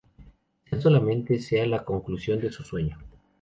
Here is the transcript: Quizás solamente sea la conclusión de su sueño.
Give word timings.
Quizás 0.63 0.81
solamente 0.81 1.37
sea 1.39 1.63
la 1.67 1.85
conclusión 1.85 2.39
de 2.39 2.51
su 2.51 2.63
sueño. 2.63 2.97